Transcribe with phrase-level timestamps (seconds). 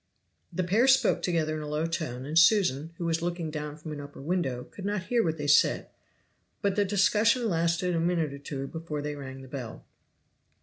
[0.51, 3.91] The pair spoke together in a low tone, and Susan, who was looking down from
[3.91, 5.89] an upper window, could not hear what they said;
[6.63, 9.85] but the discussion lasted a minute or two before they rang the bell.